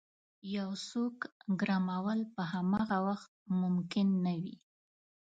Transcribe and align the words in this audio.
یو 0.57 0.69
څوک 0.87 1.15
ګرمول 1.59 2.19
په 2.35 2.41
همغه 2.51 2.97
وخت 3.07 3.31
ممکن 3.61 4.07
نه 4.25 4.33
وي. 4.41 4.55